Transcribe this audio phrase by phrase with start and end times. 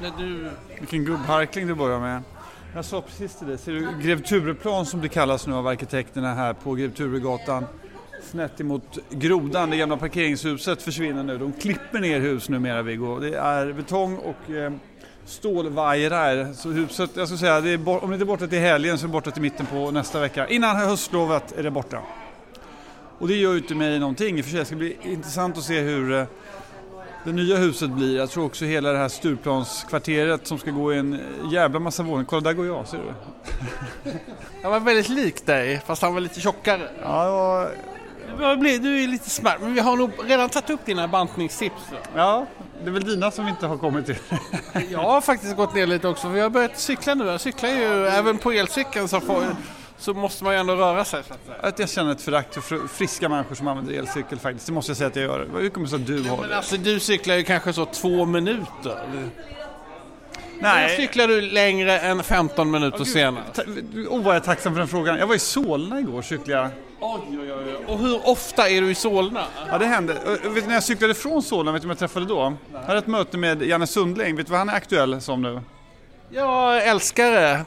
[0.00, 0.50] när du...
[0.78, 2.22] Vilken gubbharkling du börjar med.
[2.74, 6.34] Jag sa precis till dig, ser du Grev Tureplan som det kallas nu av arkitekterna
[6.34, 7.64] här på Grev Turegatan
[8.22, 11.38] snett emot Grodan, det gamla parkeringshuset försvinner nu.
[11.38, 13.18] De klipper ner hus numera Viggo.
[13.18, 14.72] Det är betong och eh,
[15.24, 16.52] stålvajrar.
[16.52, 18.98] Så huset, jag skulle säga, det är bort, om det inte är borta till helgen
[18.98, 20.48] så är det borta till mitten på nästa vecka.
[20.48, 22.02] Innan höstlovet är det borta.
[23.18, 24.60] Och det gör ju inte mig någonting i och för sig.
[24.60, 26.24] Det ska bli intressant att se hur eh,
[27.24, 28.16] det nya huset blir.
[28.16, 31.20] Jag tror också hela det här Stureplanskvarteret som ska gå i en
[31.52, 32.24] jävla massa våningar.
[32.24, 33.12] Kolla, där går jag, ser du?
[34.62, 36.90] Han var väldigt lik dig, fast han var lite tjockare.
[37.02, 38.56] Ja, det var...
[38.56, 41.82] Du, är lite smärt, men vi har nog redan tagit upp dina bantningstips.
[42.14, 42.46] ja,
[42.82, 44.18] det är väl dina som vi inte har kommit till.
[44.90, 47.26] Jag har faktiskt gått ner lite också, för jag har börjat cykla nu.
[47.26, 49.44] Jag cyklar ju även på elcykeln så, får,
[50.00, 51.22] så måste man ju ändå röra sig.
[51.28, 51.58] Så att säga.
[51.68, 54.66] Att jag känner ett förakt för fr- friska människor som använder elcykel faktiskt.
[54.66, 55.46] Det måste jag säga att jag gör.
[55.58, 56.56] Hur kommer det sig att du har Men det?
[56.56, 58.98] alltså du cyklar ju kanske så två minuter.
[60.62, 63.44] Nej, cyklar du längre än 15 minuter senare?
[63.54, 63.62] ta-
[64.08, 65.18] oh, vad jag är tacksam för den frågan.
[65.18, 66.70] Jag var i Solna igår cyklade jag.
[67.00, 67.76] Oj, oj, oj.
[67.86, 69.44] Och hur ofta är du i Solna?
[69.68, 70.12] Ja, det hände.
[70.26, 72.56] Ö, Vet du, när jag cyklade från Solna, vet du vem jag träffade då?
[72.72, 74.36] Jag hade ett möte med Janne Sundling.
[74.36, 75.60] Vet du vad han är aktuell som nu?
[76.30, 77.64] Jag älskar det.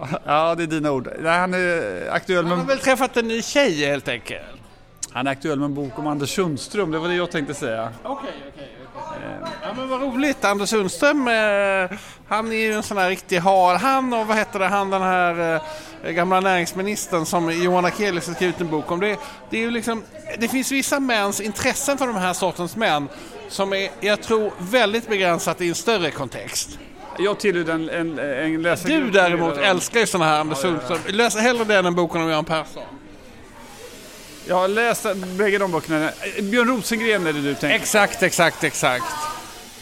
[0.00, 1.08] Ja, ja det är dina ord.
[1.20, 4.44] Nej, han är aktuell Man har med, väl träffat en ny tjej helt enkelt?
[5.12, 6.90] han är aktuell med en bok om Anders Sundström.
[6.90, 7.92] Det var det jag tänkte säga.
[8.02, 9.22] Okej, okej, okej.
[9.62, 10.44] Ja men vad roligt.
[10.44, 13.76] Anders Sundström, eh, han är ju en sån här riktig hal.
[13.76, 15.60] Han och vad heter det, han den här
[16.04, 19.00] eh, gamla näringsministern som Johan Akelius har skrivit en bok om.
[19.00, 19.18] Det,
[19.50, 20.02] det är ju liksom,
[20.38, 23.08] det finns vissa mäns intressen för de här sortens män
[23.48, 26.78] som är, jag tror, väldigt begränsat i en större kontext.
[27.18, 29.04] Jag tillhör den en, en läsargrupp.
[29.04, 30.98] Du däremot älskar ju såna här Anders Sundström.
[31.08, 32.82] Läs hellre den än boken om Göran Persson.
[34.46, 35.06] Jag har läst
[35.38, 36.10] bägge de böckerna.
[36.42, 39.04] Björn Rosengren är det du tänker Exakt, exakt, exakt.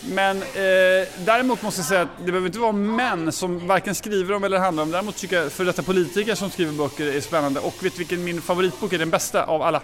[0.09, 4.35] Men eh, däremot måste jag säga att det behöver inte vara män som varken skriver
[4.35, 4.91] om eller handlar om.
[4.91, 7.61] Däremot tycker jag för detta politiker som skriver böcker är spännande.
[7.61, 8.99] Och vet du vilken min favoritbok är?
[8.99, 9.83] Den bästa av alla.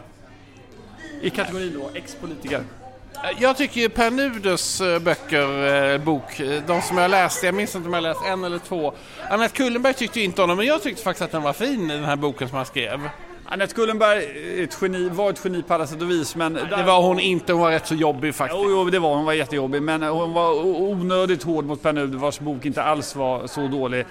[1.20, 2.64] I kategorin då, ex-politiker.
[3.38, 7.54] Jag tycker ju Per Nuders eh, böcker, eh, bok, eh, de som jag läst, jag
[7.54, 8.92] minns inte om jag läst en eller två.
[9.30, 11.88] Annette Kullenberg tyckte ju inte om den, men jag tyckte faktiskt att den var fin,
[11.88, 13.08] den här boken som han skrev.
[13.44, 16.36] Anette Kullenberg ett geni, var ett geni på alla sätt och vis.
[16.36, 18.62] Men Det var hon inte, hon var rätt så jobbig faktiskt.
[18.64, 19.24] Jo, jo, det var hon.
[19.24, 19.82] var jättejobbig.
[19.82, 24.06] Men hon var onödigt hård mot Per Nuder vars bok inte alls var så dålig.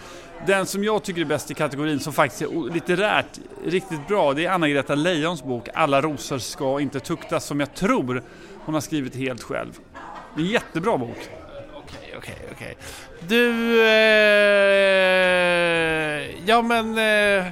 [0.45, 4.45] Den som jag tycker är bäst i kategorin, som faktiskt är litterärt riktigt bra, det
[4.45, 8.23] är Anna-Greta Leijons bok Alla rosor ska inte tuktas, som jag tror
[8.66, 9.72] hon har skrivit helt själv.
[10.35, 11.17] Det är en jättebra bok.
[11.75, 12.77] Okej, okej, okej.
[13.27, 13.81] Du,
[15.01, 16.97] eh, ja men...
[16.97, 17.45] Eh,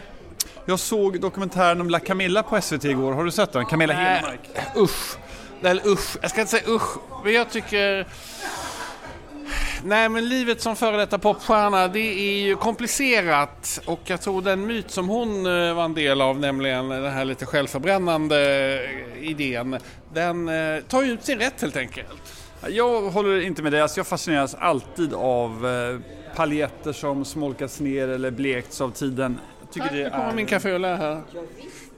[0.65, 3.13] Jag såg dokumentären om La Camilla på SVT igår.
[3.13, 3.65] Har du sett den?
[3.65, 4.39] Camilla Hedmark.
[4.77, 5.17] usch.
[5.63, 8.07] Eller usch, jag ska inte säga usch, men jag tycker...
[9.84, 14.66] Nej men livet som före detta popstjärna det är ju komplicerat och jag tror den
[14.67, 18.38] myt som hon eh, var en del av, nämligen den här lite självförbrännande
[18.84, 19.78] eh, idén,
[20.13, 22.34] den eh, tar ju ut sin rätt helt enkelt.
[22.68, 23.81] Jag håller inte med dig.
[23.81, 25.68] Alltså jag fascineras alltid av
[26.35, 29.39] paljetter som smolkats ner eller blekts av tiden.
[29.62, 30.34] Jag tycker Tack, det nu kommer är...
[30.34, 30.45] min
[30.84, 31.22] och här.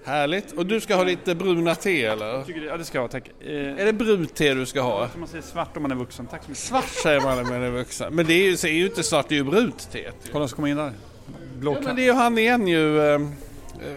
[0.04, 0.52] Härligt.
[0.52, 2.44] Och du ska ha lite bruna te eller?
[2.44, 3.30] Tycker ja, det ska jag ha, tack.
[3.42, 3.50] Eh,
[3.82, 5.10] Är det brunt te du ska ha?
[5.18, 6.28] man säger svart om man är vuxen.
[6.28, 6.64] Tack så mycket.
[6.64, 8.16] Svart säger man när man är vuxen.
[8.16, 10.10] Men det är ju, är ju inte svart, det är ju brunt te.
[10.32, 10.92] Kolla så kommer in där.
[11.60, 12.98] Blå Ja, men det är ju han igen ju.
[13.14, 13.20] eh,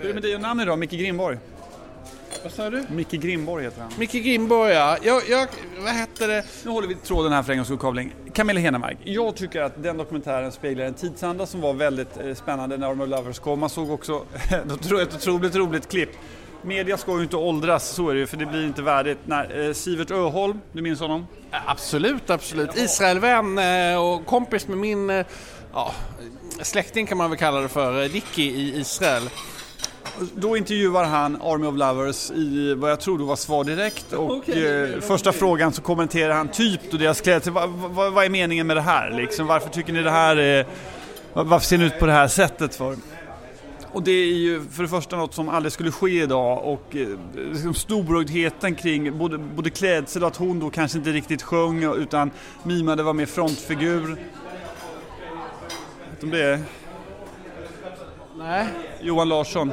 [0.02, 0.76] Hur är det dig och Nanny då?
[0.76, 1.38] Micke Grimborg?
[2.42, 2.84] Vad sa du?
[2.90, 3.92] Micke Grimborg heter han.
[3.98, 4.96] Micke Grimborg ja.
[5.02, 6.44] Jag, jag, vad hette det?
[6.64, 8.14] Nu håller vi tråden här för en gångs skull, Kavling.
[8.32, 8.98] Camilla Henemark.
[9.04, 13.06] Jag tycker att den dokumentären speglar en tidsanda som var väldigt eh, spännande när Armor
[13.06, 13.60] Lovers kom.
[13.60, 14.72] Man såg också ett
[15.16, 16.10] otroligt roligt klipp.
[16.62, 19.18] Media ska ju inte åldras, så är det ju, för det blir inte värdigt.
[19.24, 21.26] När eh, Sivert Öholm, du minns honom?
[21.66, 22.76] Absolut, absolut.
[22.76, 25.26] Israelvän eh, och kompis med min eh,
[25.72, 25.94] ja,
[26.62, 29.22] släkting kan man väl kalla det för, eh, Dicky i Israel.
[30.34, 34.50] Då intervjuar han Army of Lovers i vad jag tror då var Svar Direkt och
[34.50, 37.52] eh, första frågan så kommenterar han typ då deras klädsel.
[37.52, 39.46] Vad, vad, vad är meningen med det här liksom?
[39.46, 40.66] Varför tycker ni det här är...
[41.32, 42.96] Varför ser ni ut på det här sättet för?
[43.92, 47.08] Och det är ju för det första något som aldrig skulle ske idag och eh,
[47.52, 52.30] liksom storbrödheten kring både, både klädsel och att hon då kanske inte riktigt sjöng utan
[52.62, 54.08] mimade var mer frontfigur.
[56.10, 56.60] Vet du om det är
[58.44, 58.66] Nej.
[59.00, 59.72] Johan Larsson.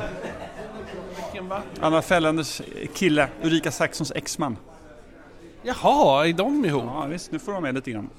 [1.16, 1.62] Vilken va?
[1.80, 2.62] Anna Fällanders
[2.94, 4.58] kille, Ulrika Saxons exman.
[5.64, 6.84] Jaha, är de ihop?
[6.86, 8.10] Ja visst, nu får de med lite grann.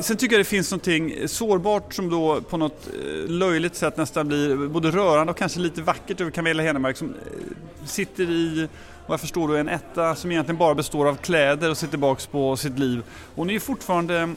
[0.00, 4.28] Sen tycker jag det finns någonting sårbart som då på något eh, löjligt sätt nästan
[4.28, 8.68] blir både rörande och kanske lite vackert över Camilla Henemark som eh, sitter i
[9.06, 12.26] vad jag förstår då en etta som egentligen bara består av kläder och ser tillbaks
[12.26, 13.02] på sitt liv.
[13.34, 14.34] Hon är ju fortfarande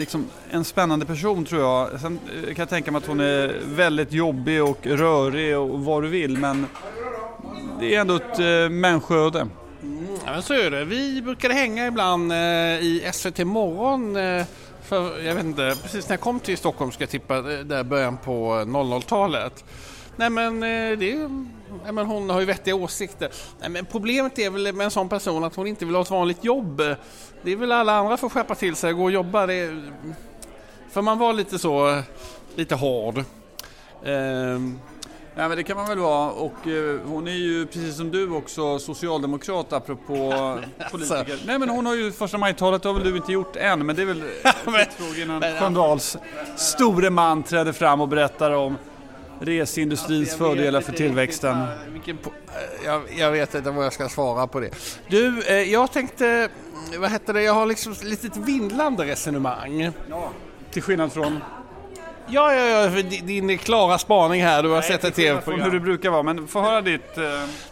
[0.00, 2.00] liksom en spännande person tror jag.
[2.00, 6.02] Sen eh, kan jag tänka mig att hon är väldigt jobbig och rörig och vad
[6.02, 6.66] du vill men
[7.80, 9.40] det är ändå ett eh, människoöde.
[9.82, 10.84] Mm, ja, men så är det.
[10.84, 14.44] Vi brukade hänga ibland eh, i SVT Morgon eh,
[14.82, 17.84] för, jag vet inte, precis när jag kom till Stockholm ska jag tippa, eh, där
[17.84, 19.64] början på eh, 00-talet.
[20.16, 21.28] Nej men, eh, det
[21.84, 23.30] nej, men hon har ju vettiga åsikter.
[23.60, 26.10] Nej, men problemet är väl med en sån person att hon inte vill ha ett
[26.10, 26.76] vanligt jobb.
[27.42, 29.46] Det är väl alla andra får skärpa till sig och gå och jobba.
[29.46, 29.82] Det
[30.90, 32.02] för man var lite så,
[32.56, 33.24] lite hård.
[34.04, 34.78] Um,
[35.34, 38.30] Ja, men det kan man väl vara och eh, hon är ju precis som du
[38.30, 40.14] också socialdemokrat apropå
[40.90, 41.16] politiker.
[41.18, 41.46] Alltså.
[41.46, 44.02] Nej men hon har ju första majtalet har väl du inte gjort än men det
[44.02, 44.22] är väl
[44.80, 46.16] ett tag innan Sköndals
[46.56, 48.76] store man träder fram och berättar om
[49.40, 51.66] reseindustrins alltså, fördelar för tillväxten.
[51.92, 52.18] Vilken,
[52.84, 54.70] jag, jag, vet inte vad jag ska svara på det.
[55.08, 56.48] Du, eh, jag tänkte,
[56.98, 59.92] vad heter det, jag har liksom ett litet vindlande resonemang.
[60.08, 60.30] Ja,
[60.70, 61.40] till skillnad från?
[62.32, 64.62] Ja, ja, ja, din klara spaning här.
[64.62, 65.64] Du har Nej, sett ett tv-program.
[65.64, 67.18] hur det brukar vara, men få höra ditt...
[67.18, 67.24] Uh...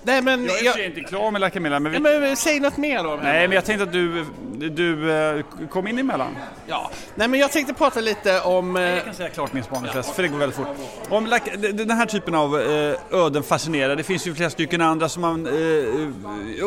[0.03, 0.87] Nej, men jag är jag...
[0.87, 1.99] inte klar med La Camilla, men, vi...
[1.99, 3.19] Nej, men säg något mer då.
[3.23, 4.25] Nej, men jag tänkte att du,
[4.71, 6.37] du uh, kom in emellan.
[6.67, 8.77] Ja, nej men jag tänkte prata lite om...
[8.77, 8.83] Uh...
[8.83, 10.03] Jag kan säga klart min spaning ja.
[10.03, 10.77] för det går väldigt fort.
[11.09, 11.39] Om La...
[11.73, 13.97] den här typen av uh, öden fascinerar.
[13.97, 15.47] Det finns ju flera stycken andra som man...
[15.47, 16.09] Uh,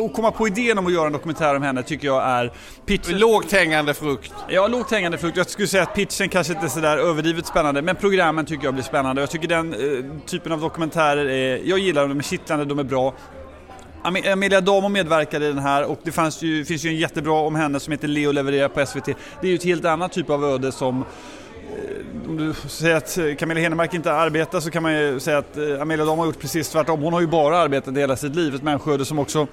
[0.05, 2.51] att komma på idén om att göra en dokumentär om henne tycker jag är...
[2.85, 3.19] Pitchen...
[3.19, 4.33] Lågt hängande frukt.
[4.47, 5.37] Ja, lågt hängande frukt.
[5.37, 8.73] Jag skulle säga att pitchen kanske inte är sådär överdrivet spännande, men programmen tycker jag
[8.73, 9.21] blir spännande.
[9.21, 11.61] Jag tycker den eh, typen av dokumentärer är...
[11.65, 13.13] Jag gillar dem, de är kittlande, de är bra.
[14.03, 17.55] Amelia Damo medverkade i den här och det fanns ju, finns ju en jättebra om
[17.55, 19.05] henne som heter Leo levererar på SVT.
[19.05, 23.39] Det är ju ett helt annat typ av öde som eh, om du säger att
[23.39, 26.39] Camilla Henemark inte arbetar så kan man ju säga att eh, Amelia Dam har gjort
[26.39, 27.01] precis tvärtom.
[27.01, 29.47] Hon har ju bara arbetat hela sitt liv, ett människoöde som också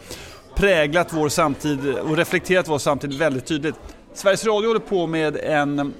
[0.54, 3.74] präglat vår samtid och reflekterat vår samtid väldigt tydligt.
[4.14, 5.94] Sveriges Radio håller på med en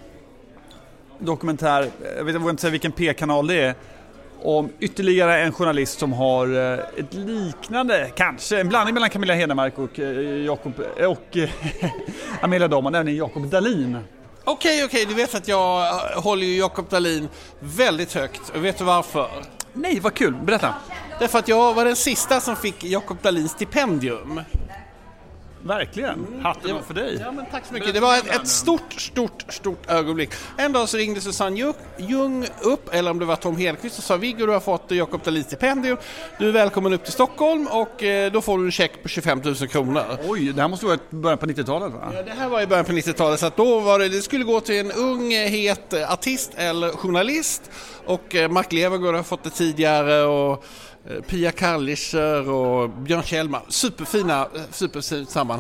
[1.19, 3.75] dokumentär, jag vet inte säga vilken P-kanal det är,
[4.43, 9.79] om ytterligare en journalist som har eh, ett liknande, kanske en blandning mellan Camilla Henemark
[9.79, 11.37] och, eh, Jakob, eh, och
[12.41, 13.99] Amelia Dahlman, nämligen Jakob Dalin.
[14.45, 17.29] Okej, okej, du vet att jag håller ju Jakob Dalin
[17.61, 18.53] väldigt högt.
[18.55, 19.29] Och vet du varför?
[19.73, 20.35] Nej, vad kul.
[20.35, 20.75] Berätta.
[21.19, 24.41] Därför att jag var den sista som fick Jakob Dalins stipendium.
[25.69, 26.27] Verkligen.
[26.43, 27.19] Hatten av för dig.
[27.21, 27.95] Ja, men tack så mycket.
[27.95, 30.31] Det var ett, ett, stort, stort, stort ögonblick.
[30.57, 34.17] En dag så ringde Susanne Ljung upp, eller om det var Tom Hedqvist, och sa
[34.17, 35.97] Viggo, du har fått Jakob Dahlins stipendium.
[36.39, 39.41] Du är välkommen upp till Stockholm och eh, då får du en check på 25
[39.45, 40.03] 000 kronor.
[40.29, 42.13] Oj, det här måste vara i början på 90-talet va?
[42.15, 44.45] Ja, det här var i början på 90-talet, så att då var det, det skulle
[44.45, 47.71] gå till en ung, het artist eller journalist
[48.07, 50.65] och eh, Mark Levengood har fått det tidigare och
[51.11, 53.63] Eh, Pia Kallischer och Björn Kjellman.
[53.69, 55.58] Superfina, eh, superfint sammanhang.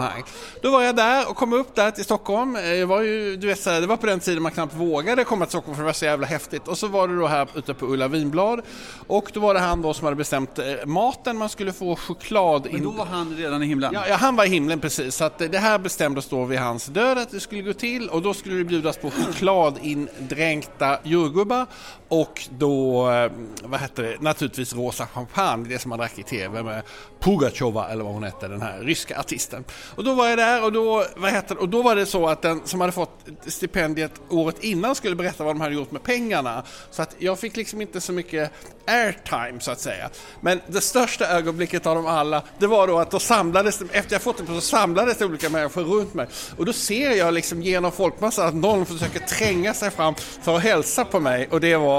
[0.62, 2.56] Då var jag där och kom upp där till Stockholm.
[2.56, 5.44] Eh, jag var ju, du vet, det var på den tiden man knappt vågade komma
[5.44, 6.68] till Stockholm för det var så jävla häftigt.
[6.68, 8.60] Och så var det då här ute på Ulla Vinblad
[9.06, 12.68] och då var det han då som hade bestämt maten, man skulle få choklad.
[12.72, 13.90] Men då var han redan i himlen?
[13.94, 15.14] Ja, ja han var i himlen precis.
[15.14, 18.22] Så att det här bestämdes då vid hans död att det skulle gå till och
[18.22, 21.66] då skulle det bjudas på chokladindränkta jordgubbar
[22.08, 23.30] och då, eh,
[23.62, 26.82] vad hette det, naturligtvis rosa champagne, det som man drack i TV med
[27.20, 29.64] Pugachova eller vad hon hette, den här ryska artisten.
[29.94, 32.28] Och då var jag där och då, vad hette det, och då var det så
[32.28, 36.02] att den som hade fått stipendiet året innan skulle berätta vad de hade gjort med
[36.02, 36.62] pengarna.
[36.90, 38.52] Så att jag fick liksom inte så mycket
[38.86, 40.10] airtime så att säga.
[40.40, 44.22] Men det största ögonblicket av dem alla, det var då att då samlades, efter jag
[44.22, 46.26] fått det så samlades det olika människor runt mig.
[46.56, 50.62] Och då ser jag liksom genom folkmassan att någon försöker tränga sig fram för att
[50.62, 51.97] hälsa på mig och det var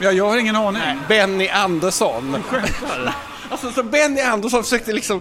[0.00, 0.82] Ja, jag har ingen aning.
[0.82, 2.44] Nej, Benny Andersson.
[3.50, 5.20] Alltså så Benny Andersson försökte liksom...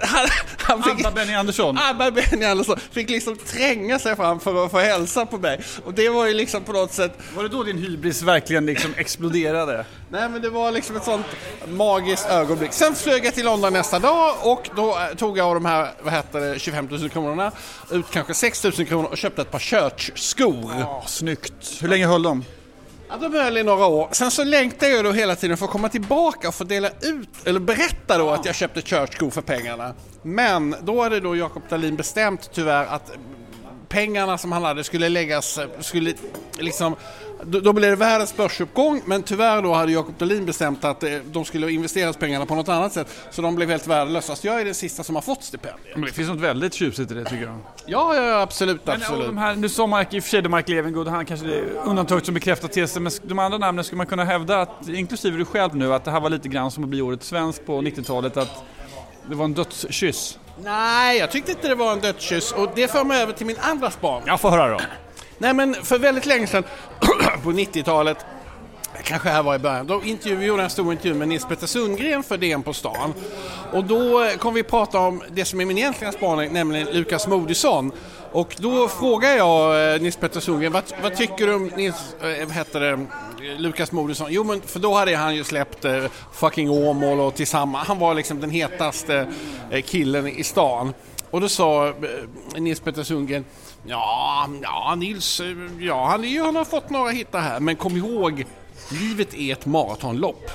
[0.00, 0.26] Han,
[0.58, 1.78] han fick, Abba Benny Andersson?
[1.78, 5.60] Abba Benny Andersson fick liksom tränga sig fram för att få hälsa på mig.
[5.84, 7.18] Och det var ju liksom på något sätt...
[7.36, 9.84] Var det då din hybris verkligen liksom exploderade?
[10.10, 11.26] Nej men det var liksom ett sånt
[11.68, 12.72] magiskt ögonblick.
[12.72, 15.90] Sen flög jag till London nästa dag och då eh, tog jag av de här,
[16.02, 17.52] vad heter det, 25 000 kronorna
[17.90, 20.72] ut kanske 6 000 kronor och köpte ett par Church-skor.
[20.80, 21.78] Ja, snyggt.
[21.80, 22.44] Hur länge höll de?
[23.12, 24.08] Ja, de höll i några år.
[24.12, 27.28] Sen så längtade jag då hela tiden för att komma tillbaka och få dela ut,
[27.44, 29.94] eller berätta då att jag köpte Church-skor för pengarna.
[30.22, 33.12] Men då hade då Jakob Dahlin bestämt tyvärr att
[33.88, 36.14] pengarna som han hade skulle läggas, skulle
[36.58, 36.96] liksom
[37.44, 41.44] då, blev det världens börsuppgång men tyvärr då hade Jakob Dahlin bestämt att eh, de
[41.44, 44.36] skulle investeras pengarna på något annat sätt så de blev helt värdelösa.
[44.36, 45.96] Så jag är den sista som har fått stipendiet.
[45.96, 47.58] Men det finns något väldigt tjusigt i det tycker jag.
[47.86, 49.26] Ja, ja, absolut, Men absolut.
[49.26, 51.64] de här, nu sa Mark, i och för sig Mark Levengood, han kanske det är
[51.84, 55.44] undantaget som bekräftar tesen, men de andra namnen skulle man kunna hävda att, inklusive du
[55.44, 58.36] själv nu, att det här var lite grann som att bli årets svensk på 90-talet,
[58.36, 58.64] att
[59.28, 60.38] det var en dödskyss.
[60.64, 63.56] Nej, jag tyckte inte det var en dödskyss och det för mig över till min
[63.60, 64.22] andra span.
[64.26, 64.78] Jag får höra då.
[65.42, 66.64] Nej men för väldigt länge sedan,
[67.42, 68.16] på 90-talet,
[69.04, 72.22] kanske här var i början, då intervjuade jag en stor intervju med Nils Petter Sundgren
[72.22, 73.14] för DN på stan.
[73.72, 77.92] Och då kom vi prata om det som är min egentliga spaning, nämligen Lukas Moodysson.
[78.32, 82.46] Och då frågar jag eh, Nils Petter Sundgren, vad, vad tycker du om Nils, eh,
[82.46, 83.06] vad heter det,
[83.58, 84.26] Lukas Moodysson?
[84.30, 88.14] Jo men för då hade han ju släppt eh, Fucking Åmål och Tillsammans, han var
[88.14, 89.26] liksom den hetaste
[89.70, 90.94] eh, killen i stan.
[91.32, 91.94] Och då sa eh,
[92.60, 93.44] Nils Petter Sundgren
[93.86, 95.46] Ja, ja Nils, eh,
[95.80, 98.44] ja han, han har fått några hittar här men kom ihåg
[98.90, 100.50] Livet är ett maratonlopp.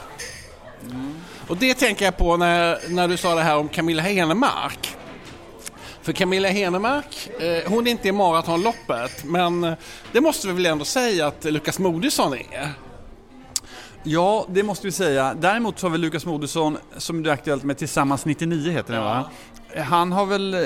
[1.48, 4.96] Och det tänker jag på när, när du sa det här om Camilla Henemark.
[6.02, 9.74] För Camilla Henemark, eh, hon är inte i maratonloppet men eh,
[10.12, 12.74] det måste vi väl ändå säga att Lukas Moodysson är.
[14.04, 15.34] Ja, det måste vi säga.
[15.34, 19.04] Däremot så har väl Lukas Moodysson, som det är aktuellt med Tillsammans 99 heter den
[19.04, 19.30] va?
[19.76, 20.62] Han har väl, eh,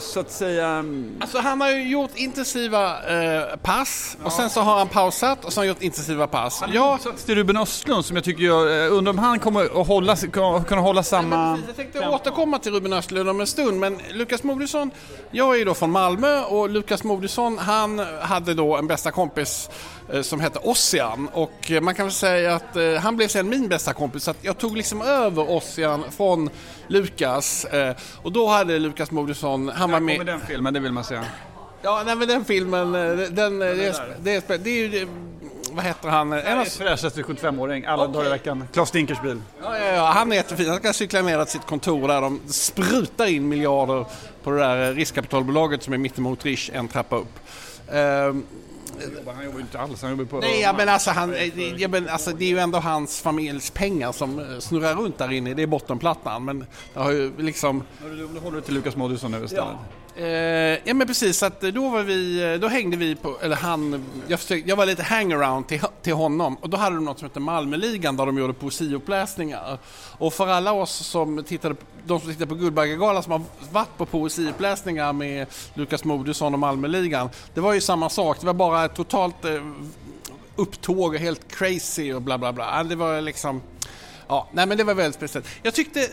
[0.00, 0.84] så att säga...
[1.20, 5.52] Alltså han har ju gjort intensiva eh, pass och sen så har han pausat och
[5.52, 6.62] så har han gjort intensiva pass.
[6.72, 9.86] Ja, Så till Ruben Östlund som jag tycker jag, eh, undrar om han kommer att
[9.86, 10.16] hålla,
[10.66, 11.58] kunna hålla samma...
[11.66, 14.90] Jag tänkte återkomma till Ruben Östlund om en stund, men Lukas Moodysson,
[15.30, 19.70] jag är ju då från Malmö och Lukas Moodysson han hade då en bästa kompis
[20.12, 23.92] eh, som hette Ossian och man kan väl säga att han blev sen min bästa
[23.92, 26.50] kompis så att jag tog liksom över Ossian från
[26.88, 30.26] Lukas eh, och då hade Lukas Moodysson, han var med...
[30.26, 31.24] den filmen, det vill man säga.
[31.82, 34.88] Ja, nej men den filmen, eh, den, eh, det, är, det, är, det är ju,
[34.88, 35.08] det-
[35.72, 36.32] vad heter han?
[36.32, 38.68] En av, Fräschaste 75-åring, alla dagar i veckan.
[38.72, 39.42] Klas Dinkers bil.
[39.62, 40.68] Ja, ja, ja, han är jättefin.
[40.68, 44.04] Han ska cykla ner till sitt kontor där de sprutar in miljarder
[44.42, 47.38] på det där eh, riskkapitalbolaget som är mittemot Rish en trappa upp.
[49.34, 50.40] Han jobbar ju inte alls, han jobbar på...
[50.40, 53.70] nej, ja, men alltså, han, eh, ja, men alltså, det är ju ändå hans familjs
[53.70, 55.54] pengar som eh, snurrar runt där inne.
[55.54, 56.44] Det är bottenplattan.
[56.44, 57.82] Men det har ju liksom...
[58.02, 59.76] Nu håller du till Lukas Moodysson nu istället.
[60.16, 60.26] Eh,
[60.84, 64.04] ja men precis, att eh, då var vi, eh, då hängde vi på, eller han,
[64.28, 67.28] jag, försökte, jag var lite hangaround till, till honom och då hade de något som
[67.28, 69.78] hette Malmöligan där de gjorde poesiuppläsningar.
[70.18, 71.74] Och för alla oss som tittade,
[72.06, 73.42] de som tittade på Guldbaggegalan som har
[73.72, 78.54] varit på poesiuppläsningar med Lukas Moodysson och Malmöligan, det var ju samma sak, det var
[78.54, 79.62] bara ett totalt eh,
[80.56, 82.84] upptåg och helt crazy och bla bla bla.
[82.84, 83.62] Det var liksom,
[84.28, 85.46] ja, nej men det var väldigt speciellt.
[85.62, 86.08] Jag tyckte,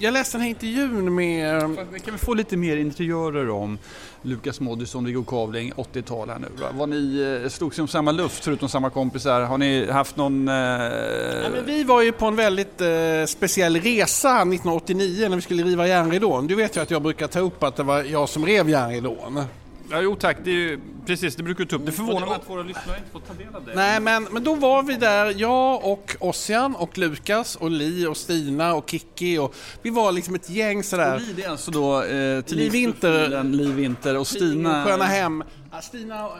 [0.00, 1.60] jag läste den här intervjun med
[2.04, 3.78] Kan vi få lite mer interiörer om
[4.22, 6.48] Lukas Moodysson, Viggo Kavling, 80-tal här nu?
[6.60, 6.66] va?
[6.72, 9.40] Var ni, eh, slogs ni om samma luft förutom samma kompisar?
[9.40, 10.48] Har ni haft någon...
[10.48, 10.54] Eh...
[10.54, 12.88] Ja, men vi var ju på en väldigt eh,
[13.26, 16.46] speciell resa 1989 när vi skulle riva järnridån.
[16.46, 19.44] Du vet ju att jag brukar ta upp att det var jag som rev järnridån.
[19.90, 21.86] Ja, jo tack, det är ju, precis, det brukar du ta upp.
[21.86, 23.74] Det förvånar mig att våra lyssnare inte får ta del av det.
[23.74, 28.16] Nej, men, men då var vi där, jag och Ossian och Lukas och Li och
[28.16, 31.18] Stina och Kiki och vi var liksom ett gäng sådär.
[31.18, 33.44] Liv är alltså då eh, Liv Winter.
[33.44, 34.84] Liv Winter och Stina...
[34.84, 35.44] Sköna Hem.
[35.72, 36.30] Ja, Stina,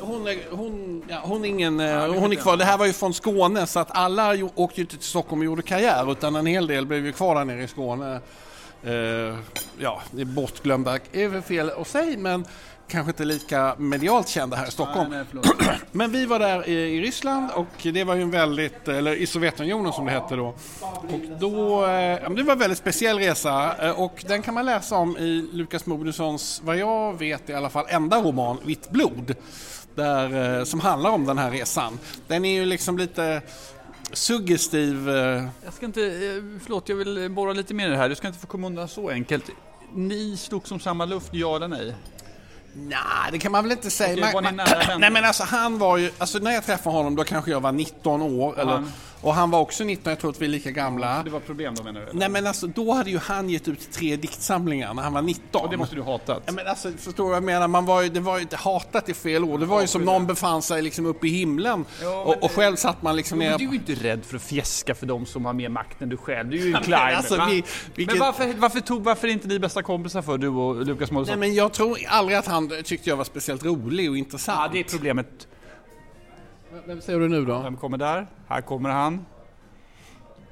[0.00, 2.56] hon är, hon, ja, hon, är ingen, eh, hon är kvar.
[2.56, 5.44] Det här var ju från Skåne så att alla åkte ju inte till Stockholm och
[5.44, 8.20] gjorde karriär utan en hel del blev ju kvar där nere i Skåne.
[8.82, 8.92] Eh,
[9.78, 12.44] ja, det är bortglömda, är väl fel att säga men
[12.88, 15.10] kanske inte lika medialt kända här i Stockholm.
[15.10, 15.24] Nej,
[15.60, 15.78] nej.
[15.92, 19.26] Men vi var där i, i Ryssland och det var ju en väldigt, eller i
[19.26, 20.54] Sovjetunionen som det hette då.
[20.80, 24.96] Och då, eh, det var en väldigt speciell resa eh, och den kan man läsa
[24.96, 29.34] om i Lukas Moodyssons, vad jag vet i alla fall, enda roman, Vitt blod.
[29.94, 31.98] Där, eh, som handlar om den här resan.
[32.26, 33.42] Den är ju liksom lite
[34.12, 35.08] suggestiv.
[35.08, 36.00] eh, Jag ska inte,
[36.64, 38.08] förlåt jag vill borra lite mer i det här.
[38.08, 39.44] Du ska inte få komma undan så enkelt.
[39.94, 41.94] Ni slogs om samma luft, ja eller nej?
[42.78, 42.98] Nej,
[43.32, 44.30] det kan man väl inte säga.
[44.32, 44.66] Man- man-?
[45.00, 47.72] Nej men alltså han var ju, alltså när jag träffade honom då kanske jag var
[47.72, 48.60] 19 år.
[48.60, 48.84] Eller?
[49.22, 51.22] Och han var också 19, jag tror att vi är lika gamla.
[51.22, 52.18] Det var problem då menar du?
[52.18, 55.62] Nej men alltså då hade ju han gett ut tre diktsamlingar när han var 19.
[55.64, 56.42] Och det måste du hatat?
[56.46, 57.68] Ja, men alltså, förstår du vad jag menar?
[57.68, 59.60] Man var ju, det var ju hatat i fel ord.
[59.60, 61.84] Det var ju som någon befann sig liksom uppe i himlen.
[62.02, 63.58] Ja, och, och själv satt man liksom Men ner...
[63.58, 66.08] du är ju inte rädd för att fjäska för de som har mer makt än
[66.08, 66.50] du själv.
[66.50, 67.14] Du är ju en climber.
[67.14, 67.46] alltså, va?
[67.50, 70.86] vi- vilket- Men varför, varför, tog, varför är inte ni bästa kompisar för du och
[70.86, 71.40] Lukas Nej Moodysson?
[71.40, 74.58] men jag tror aldrig att han tyckte jag var speciellt rolig och intressant.
[74.62, 75.48] Ja, det är problemet.
[76.86, 77.58] Vem säger du nu då?
[77.58, 78.26] Vem kommer där?
[78.48, 79.26] Här kommer han.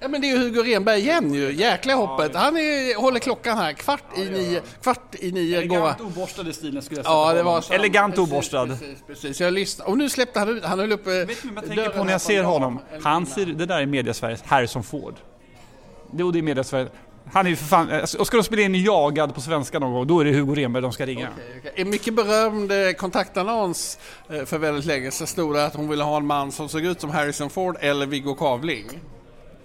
[0.00, 2.35] Ja men det är ju Hugo Renberg igen ju, jäkla hoppet.
[2.35, 6.52] Han är, håller klockan här, kvart i nio, kvart i nio går Elegant oborstad i
[6.52, 7.16] stilen skulle jag säga.
[7.16, 7.73] Ja, det var så.
[7.73, 8.66] Elegant oborstad.
[8.66, 9.40] Precis, precis.
[9.40, 9.90] Jag lyssnade.
[9.90, 12.12] Och nu släppte han ut, han höll uppe Vet du vad jag tänker på när
[12.12, 12.80] jag ser honom?
[13.02, 15.14] Han ser, det där är media-Sveriges Harrison Ford.
[16.11, 16.88] Och det är media-Sverige.
[17.33, 19.92] Han är ju för fan, alltså, och ska de spela in Jagad på svenska någon
[19.92, 21.28] gång, då är det Hugo Renberg de ska ringa.
[21.75, 23.99] En mycket berömd eh, kontaktannons
[24.30, 26.85] eh, för väldigt länge så stod det att hon ville ha en man som såg
[26.85, 29.00] ut som Harrison Ford eller Viggo Kavling.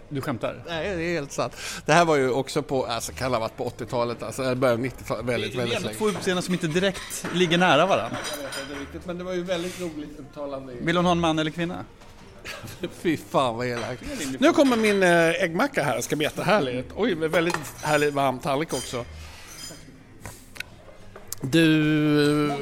[0.09, 0.63] Du skämtar?
[0.67, 1.53] Nej, det är helt sant.
[1.85, 4.79] Det här var ju också på, alltså kan ha varit på 80-talet, alltså det början
[4.79, 5.95] av 90-talet, väldigt, Det är väldigt länge.
[5.97, 8.17] två utseenden som inte direkt ligger nära varandra.
[8.31, 10.73] Jag vet inte riktigt, men det var ju väldigt roligt uttalande.
[10.81, 11.85] Vill hon ha en man eller kvinna?
[13.01, 14.03] Fy fan vad elakt.
[14.39, 16.83] Nu kommer min eh, äggmacka här, ska bli jättehärlig.
[16.95, 19.05] Oj, med väldigt härlig varm tallrik också.
[21.43, 22.53] Du...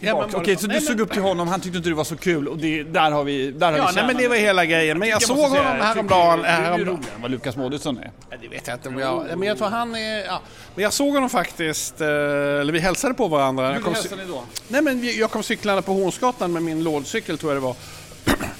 [0.00, 1.94] Ja, men- Okej, så du Nej, såg men- upp till honom, han tyckte inte du
[1.94, 4.28] var så kul och det, där har vi, där har Ja, vi nej, men det
[4.28, 4.98] var hela grejen.
[4.98, 6.38] Men jag, Jag såg säga, honom häromdagen.
[6.38, 6.86] tycker Du är häromdagen.
[6.96, 8.10] roligare än vad Lukas Moodysson är.
[8.30, 9.26] Ja, det vet jag inte om jag...
[9.38, 10.24] Men jag tror han är...
[10.24, 10.40] Ja.
[10.74, 13.78] Men jag såg honom faktiskt, eh, eller vi hälsade på varandra.
[13.80, 14.42] Kom, cy- ni då?
[14.68, 17.76] nej men jag kom cyklande på Hornsgatan med min lådcykel tror jag det var.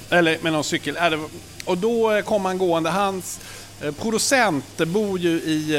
[0.09, 0.97] Eller med någon cykel.
[1.65, 2.89] Och då eh, kom han gående.
[2.89, 3.39] Hans
[3.81, 5.73] eh, producent bor ju i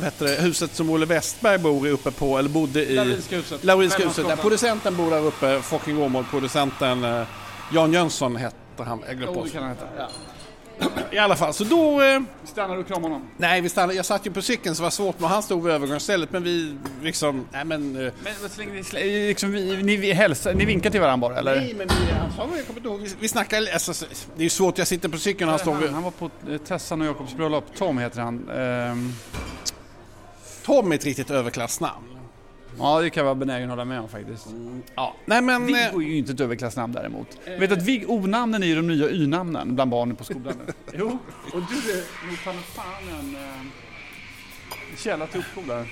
[0.00, 2.94] eh, det, huset som Olle Westberg bor i uppe på, eller bodde i...
[2.94, 3.64] Laurinska huset.
[3.64, 4.40] Laurinska huset.
[4.40, 6.24] Producenten bor där uppe, fucking Åmål.
[6.30, 7.24] Producenten
[7.72, 9.02] Jan Jönsson hette han.
[9.06, 9.46] Jag glömde på.
[9.46, 10.08] heta.
[11.12, 12.02] I alla fall, så då...
[12.02, 13.28] Eh, Vi stannar och kramar honom.
[13.36, 15.64] Nej, vi stannade, jag satt ju på cykeln så det var svårt, men han stod
[15.64, 16.32] vid övergångsstället.
[16.32, 17.96] Men vi liksom, nej men...
[18.06, 21.00] eh, Men vad så länge ni, slä- liksom, vi, ni, vi hälsar, ni vinkar till
[21.00, 21.56] varandra bara eller?
[21.56, 24.40] Nej, men vi, han sa, jag kommer inte ihåg, vi, vi snackade, alltså, så- det
[24.40, 25.90] är ju svårt, jag sitter på cykeln och han står Han, vid...
[25.90, 27.64] han var på eh, Tessan och Jakobs bröllop.
[27.78, 28.48] Tom heter han.
[28.50, 29.12] Ehm,
[30.64, 32.04] Tom är ett riktigt överklassnamn.
[32.78, 34.46] Ja, det kan jag vara benägen att hålla med om faktiskt.
[34.94, 35.14] Ja.
[35.24, 35.62] Nej men...
[35.62, 37.38] eh, Viggo är ju inte ett överklassnamn däremot.
[37.58, 40.54] Vet du att Vig, O-namnen är ju de nya Y-namnen bland barnen på skolan
[40.94, 41.18] jo,
[41.52, 45.86] och du är nog fan en eh, källa till uppfordran.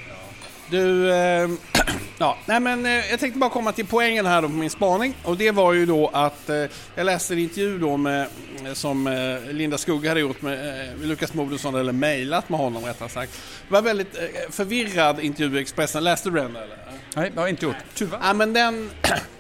[0.71, 1.51] Du, eh,
[2.19, 5.17] ja, nej men eh, jag tänkte bara komma till poängen här då på min spaning.
[5.23, 8.27] Och det var ju då att eh, jag läste en intervju då med,
[8.67, 12.85] eh, som eh, Linda Skugge hade gjort med eh, Lukas Moodysson, eller mejlat med honom
[12.85, 13.33] rättare sagt.
[13.69, 16.05] Det var väldigt eh, förvirrad intervju i Expressen.
[16.05, 16.79] Läste du den eller?
[17.17, 17.77] Nej, det har jag inte gjort.
[17.95, 18.19] Tyvärr.
[18.23, 18.91] Ja men den...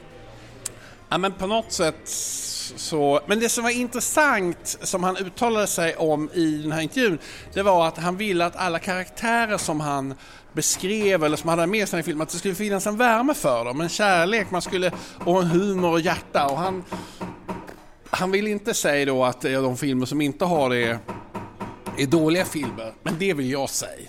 [1.09, 2.01] ja men på något sätt
[2.77, 3.21] så...
[3.27, 7.19] Men det som var intressant som han uttalade sig om i den här intervjun
[7.53, 10.15] det var att han ville att alla karaktärer som han
[10.53, 13.35] beskrev eller som han hade med sig i filmen att det skulle finnas en värme
[13.35, 14.93] för dem, en kärlek man skulle,
[15.25, 16.47] och en humor och hjärta.
[16.47, 16.85] Och han,
[18.11, 20.99] han vill inte säga då att de filmer som inte har det
[21.99, 24.09] är dåliga filmer, men det vill jag säga.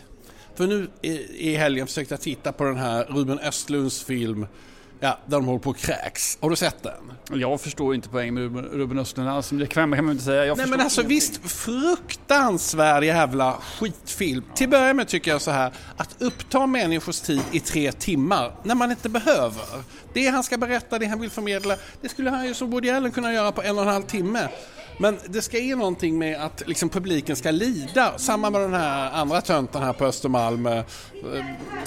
[0.56, 4.48] För nu i, i helgen försökte jag titta på den här Ruben Östlunds film
[4.99, 6.38] Ja, där de håller på och kräks.
[6.41, 7.39] Har du sett den?
[7.39, 9.49] Jag förstår inte poängen med Ruben, Ruben Östlund alls.
[9.49, 10.45] Det kan man inte säga.
[10.45, 11.15] Jag Nej men alltså ingenting.
[11.17, 14.43] visst, fruktansvärd jävla skitfilm.
[14.55, 18.51] Till att börja med tycker jag så här, att uppta människors tid i tre timmar
[18.63, 19.65] när man inte behöver.
[20.13, 23.12] Det han ska berätta, det han vill förmedla, det skulle han ju som Woody Allen
[23.12, 24.47] kunna göra på en och en halv timme.
[24.99, 28.17] Men det ska ge någonting med att liksom publiken ska lida.
[28.17, 30.83] Samma med den här andra tönten här på Östermalm, eh,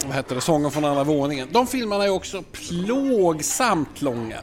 [0.06, 1.48] vad heter det, Sången från andra våningen.
[1.52, 4.38] De filmerna är också plågsamt långa.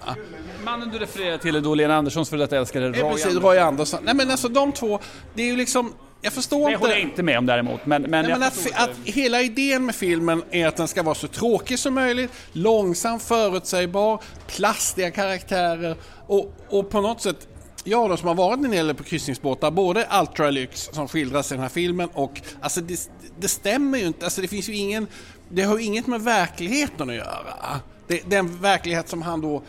[0.66, 3.50] Mannen du refererar till är då Lena Anderssons för detta älskare Roy Ja, precis, Andersson.
[3.50, 4.00] Roy Andersson.
[4.04, 5.00] Nej men alltså de två,
[5.34, 6.78] det är ju liksom, jag förstår Det inte...
[6.80, 7.86] håller jag inte med om däremot.
[7.86, 11.16] Men, men Nej, men att, att hela idén med filmen är att den ska vara
[11.16, 15.96] så tråkig som möjligt, långsam, förutsägbar, plastiga karaktärer
[16.28, 17.48] och, och på något sätt
[17.88, 21.56] Alltså, jag då som har varit en del på kryssningsbåtar, både Ultralyx som skildras i
[21.56, 25.08] den här filmen och alltså det, det stämmer ju inte, alltså det finns ju ingen,
[25.50, 27.80] det har ju inget med verkligheten att göra.
[28.08, 29.64] Det, den verklighet som han då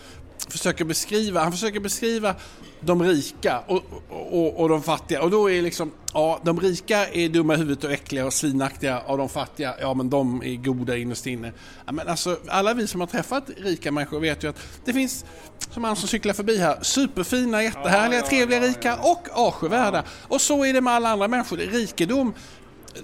[0.48, 2.34] försöker beskriva, han försöker beskriva
[2.80, 5.22] de rika och, och, och de fattiga.
[5.22, 9.00] Och då är liksom, ja, de rika är dumma i huvudet och äckliga och svinaktiga
[9.00, 11.52] och de fattiga, ja men de är goda innerst inne.
[11.86, 15.24] Ja, men alltså, alla vi som har träffat rika människor vet ju att det finns,
[15.70, 20.04] som han som cyklar förbi här, superfina, jättehärliga, trevliga, rika och avskyvärda.
[20.22, 21.56] Och så är det med alla andra människor.
[21.56, 22.34] Rikedom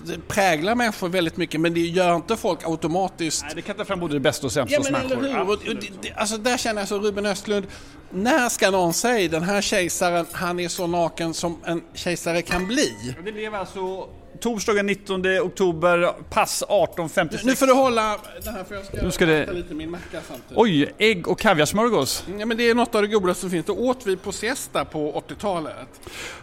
[0.06, 3.84] det präglar människor väldigt mycket men det gör inte folk automatiskt Nej, det kan ta
[3.84, 5.56] fram både det bästa och sämsta Ja hos men eller människor.
[5.58, 5.72] hur?
[5.72, 7.66] Och, och, alltså där känner jag så Ruben Östlund.
[8.14, 12.66] När ska någon säga den här kejsaren, han är så naken som en kejsare kan
[12.66, 13.14] bli?
[13.24, 14.08] Det blev alltså
[14.40, 17.40] torsdagen 19 oktober, pass 18.56.
[17.44, 20.20] Nu får du hålla den här för jag ska, Nu ska det- lite min macka
[20.28, 20.52] samtidigt.
[20.56, 22.24] Oj, ägg och kaviarsmörgås.
[22.38, 23.66] Ja, men det är något av det godaste som finns.
[23.66, 25.74] Det åt vi på siesta på 80-talet.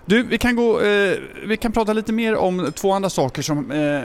[0.06, 3.72] Du, vi kan, gå, eh, vi kan prata lite mer om två andra saker som,
[3.72, 4.02] eh,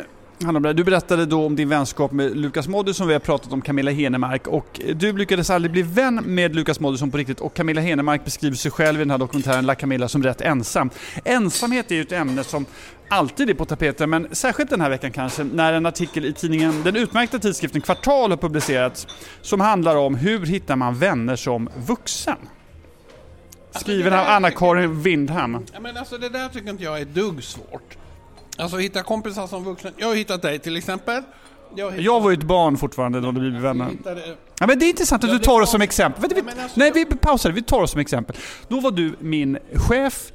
[0.75, 4.47] Du berättade då om din vänskap med Lukas Moodysson, vi har pratat om Camilla Henemark
[4.47, 8.57] och du lyckades aldrig bli vän med Lukas Moodysson på riktigt och Camilla Henemark beskriver
[8.57, 10.91] sig själv i den här dokumentären La Camilla som rätt ensam.
[11.25, 12.67] Ensamhet är ju ett ämne som
[13.09, 16.83] alltid är på tapeten, men särskilt den här veckan kanske, när en artikel i tidningen,
[16.85, 19.07] den utmärkta tidskriften Kvartal har publicerats,
[19.43, 22.39] som handlar om hur hittar man vänner som vuxen?
[23.71, 25.67] Skriven av Anna-Karin Windham.
[25.73, 27.97] Ja, men alltså det där tycker inte jag är dugg svårt.
[28.59, 29.91] Alltså hitta kompisar som vuxna.
[29.97, 31.23] Jag har hittat dig till exempel.
[31.75, 32.03] Jag, hittade...
[32.03, 33.89] jag var ju ett barn fortfarande då vi blev vänner.
[34.61, 36.23] Ja, men det är intressant att du tar oss som exempel.
[36.23, 36.63] Vänta, vi...
[36.63, 36.81] alltså...
[36.81, 37.51] Nej, vi pausar.
[37.51, 38.37] Vi tar oss som exempel.
[38.69, 40.33] Då var du min chef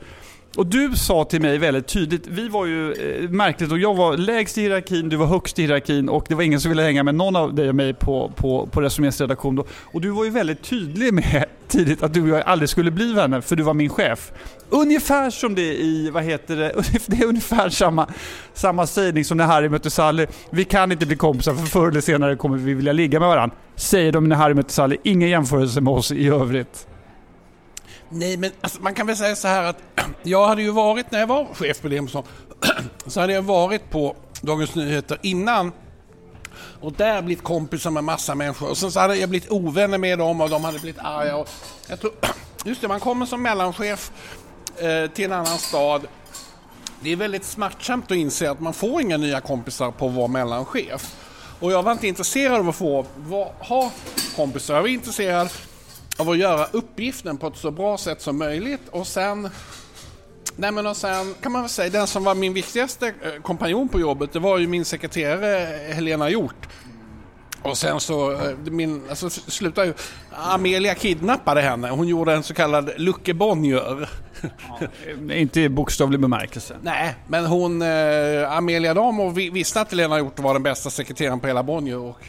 [0.56, 4.18] och du sa till mig väldigt tydligt, vi var ju eh, märkligt och jag var
[4.18, 7.04] lägst i hierarkin, du var högst i hierarkin och det var ingen som ville hänga
[7.04, 9.66] med någon av dig och mig på, på, på Resumés redaktion då.
[9.82, 13.14] Och du var ju väldigt tydlig med tidigt att du och jag aldrig skulle bli
[13.14, 14.32] vänner för du var min chef.
[14.70, 16.74] Ungefär som det i, vad heter det,
[17.08, 18.08] det är ungefär samma,
[18.54, 20.28] samma sägning som när Harry mötte Sally.
[20.50, 23.56] Vi kan inte bli kompisar för förr eller senare kommer vi vilja ligga med varandra.
[23.76, 24.98] Säger de när Harry mötte Sally.
[25.04, 26.88] Ingen jämförelse med oss i övrigt.
[28.10, 29.78] Nej, men alltså, man kan väl säga så här att
[30.24, 32.24] jag hade ju varit, när jag var chef på Lemsson,
[33.06, 35.72] så hade jag varit på Dagens Nyheter innan
[36.82, 40.20] och där blivit kompisar med massa människor och sen så hade jag blivit ovänner med
[40.20, 41.36] dem och de hade blivit arga.
[41.36, 41.50] Och
[41.88, 42.12] jag tror,
[42.66, 44.12] just det, man kommer som mellanchef
[44.78, 46.08] eh, till en annan stad.
[47.04, 50.28] Det är väldigt smärtsamt att inse att man får inga nya kompisar på att vara
[50.28, 51.16] mellanchef.
[51.60, 53.06] Och jag var inte intresserad av att få
[53.60, 53.92] ha
[54.36, 54.76] kompisar.
[54.76, 55.50] Jag var intresserad
[56.18, 59.50] av att göra uppgiften på ett så bra sätt som möjligt och sen
[60.56, 63.90] Nej men och sen kan man väl säga, den som var min viktigaste eh, kompanjon
[63.90, 66.68] på jobbet, det var ju min sekreterare Helena Hjort.
[67.64, 69.94] Och sen så, eh, min, alltså slutade ju,
[70.32, 71.90] Amelia kidnappade henne.
[71.90, 74.10] Hon gjorde en så kallad Lucke Bonnier.
[74.42, 76.76] Ja, inte i bokstavlig bemärkelse.
[76.82, 81.48] Nej, men hon, eh, Amelia Damo visste att Helena Hjort var den bästa sekreteraren på
[81.48, 81.98] hela Bonnier.
[81.98, 82.20] Och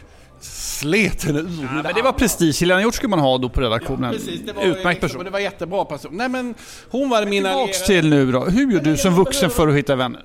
[0.44, 2.60] slet henne ur ja, men Det var prestige.
[2.60, 4.12] Helena Hjort skulle man ha då på redaktionen.
[4.12, 5.18] Ja, precis, det var Utmärkt person.
[5.18, 6.16] Och det var jättebra person.
[6.16, 6.54] Nej men
[6.90, 8.44] hon var men min Tillbaks till nu då.
[8.44, 10.24] Hur gör du som vuxen för att hitta vänner?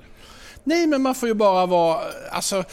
[0.64, 2.00] Nej men man får ju bara vara,
[2.30, 2.64] alltså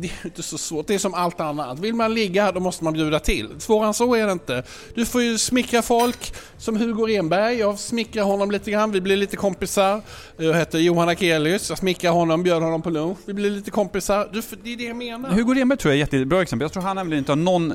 [0.00, 0.86] det är inte så svårt.
[0.86, 1.78] Det är som allt annat.
[1.78, 3.48] Vill man ligga, då måste man bjuda till.
[3.58, 4.62] Svårare än så är det inte.
[4.94, 7.54] Du får ju smickra folk, som Hugo Renberg.
[7.58, 10.02] Jag smickrar honom lite grann, vi blir lite kompisar.
[10.36, 13.18] Jag heter Johan Akelius, jag smickrar honom, bjöd honom på lunch.
[13.24, 14.28] Vi blir lite kompisar.
[14.62, 15.30] det är det jag menar.
[15.30, 16.64] Hugo Renberg tror jag är ett jättebra exempel.
[16.64, 17.74] Jag tror han nämligen inte har någon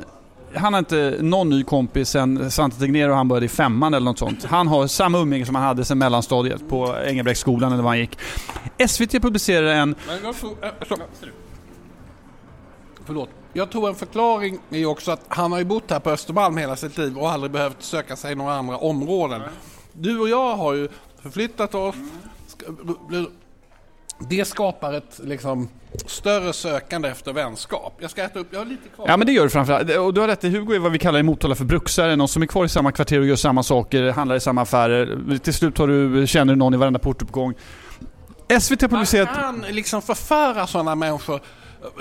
[0.56, 4.06] han har inte någon ny kompis sen Svante Tegnér och han började i femman eller
[4.06, 4.44] något sånt.
[4.44, 8.18] Han har samma umgänge som han hade sen mellanstadiet på Engelbrektsskolan eller var han gick.
[8.88, 9.96] SVT publicerade en...
[10.08, 10.34] Men,
[13.06, 13.30] Förlåt.
[13.54, 16.76] Jag tror en förklaring är också att han har ju bott här på Östermalm hela
[16.76, 19.42] sitt liv och aldrig behövt söka sig i några andra områden.
[19.94, 20.90] Du och jag har ju
[21.22, 21.96] förflyttat oss.
[24.30, 25.70] Det skapar ett liksom,
[26.06, 27.94] större sökande efter vänskap.
[28.00, 29.06] Jag ska äta upp, jag har lite kvar.
[29.08, 29.98] Ja men det gör du framförallt.
[29.98, 32.16] Och du har rätt, Hugo är vad vi kallar i Motala för bruksare.
[32.16, 35.38] Någon som är kvar i samma kvarter och gör samma saker, handlar i samma affärer.
[35.38, 37.54] Till slut har du, känner du någon i varenda portuppgång.
[38.60, 39.30] SVT publicerat...
[39.42, 41.42] Man kan liksom förföra sådana människor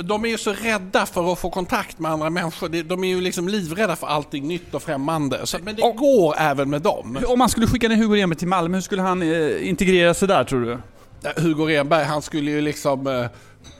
[0.03, 2.83] de är ju så rädda för att få kontakt med andra människor.
[2.83, 5.47] De är ju liksom livrädda för allting nytt och främmande.
[5.47, 7.19] Så, men det och, går även med dem.
[7.27, 10.29] Om man skulle skicka ner Hugo Renberg till Malmö, hur skulle han eh, integrera sig
[10.29, 10.79] där tror du?
[11.43, 13.07] Hugo Renberg, han skulle ju liksom...
[13.07, 13.27] Eh,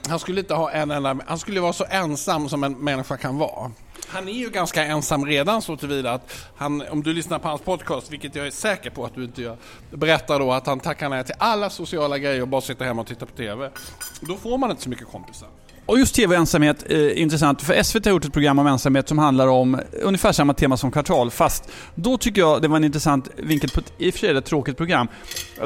[0.07, 1.17] han skulle inte ha en enda...
[1.25, 3.71] Han skulle vara så ensam som en människa kan vara.
[4.07, 7.61] Han är ju ganska ensam redan så tillvida att han, om du lyssnar på hans
[7.61, 9.57] podcast, vilket jag är säker på att du inte gör,
[9.89, 13.07] berättar då att han tackar nej till alla sociala grejer och bara sitter hemma och
[13.07, 13.69] tittar på TV.
[14.21, 15.49] Då får man inte så mycket kompisar.
[15.85, 17.61] Och just tv och ensamhet, är intressant.
[17.61, 20.91] För SVT har gjort ett program om ensamhet som handlar om ungefär samma tema som
[20.91, 21.31] Kvartal.
[21.31, 24.33] Fast då tycker jag det var en intressant vinkel på ett i och för sig
[24.33, 25.07] rätt tråkigt program.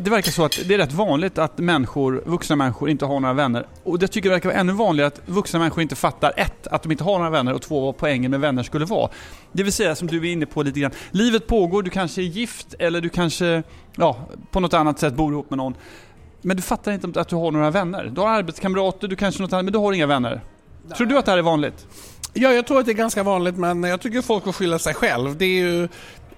[0.02, 3.34] Det verkar så att det är rätt vanligt att människor, vuxna människor inte har några
[3.34, 3.66] vänner.
[3.84, 6.84] Och det tycker jag verkar vara ännu vanligare att vuxna människor inte fattar ett, att
[6.84, 9.10] de inte har några vänner och två, vad poängen med vänner skulle vara.
[9.52, 10.92] Det vill säga, som du är inne på lite grann.
[11.12, 13.64] Livet pågår, du kanske är gift eller du kanske,
[13.96, 15.74] ja, på något annat sätt bor ihop med någon.
[16.48, 18.12] Men du fattar inte att du har några vänner.
[18.16, 20.42] Du har arbetskamrater, du kanske något annat, men du har inga vänner.
[20.88, 20.98] Nej.
[20.98, 21.88] Tror du att det här är vanligt?
[22.34, 24.94] Ja, jag tror att det är ganska vanligt, men jag tycker folk får skylla sig
[24.94, 25.38] själv.
[25.38, 25.88] Det är ju...